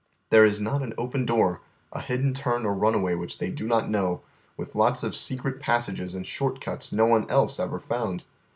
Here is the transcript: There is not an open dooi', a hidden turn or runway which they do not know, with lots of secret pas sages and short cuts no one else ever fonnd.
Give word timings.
There 0.31 0.47
is 0.47 0.59
not 0.59 0.81
an 0.81 0.95
open 0.97 1.27
dooi', 1.27 1.59
a 1.93 2.01
hidden 2.01 2.33
turn 2.33 2.65
or 2.65 2.73
runway 2.73 3.13
which 3.13 3.37
they 3.37 3.51
do 3.51 3.67
not 3.67 3.87
know, 3.87 4.23
with 4.57 4.73
lots 4.73 5.03
of 5.03 5.13
secret 5.13 5.59
pas 5.59 5.85
sages 5.85 6.15
and 6.15 6.25
short 6.25 6.59
cuts 6.59 6.91
no 6.91 7.05
one 7.05 7.29
else 7.29 7.59
ever 7.59 7.79
fonnd. 7.79 8.23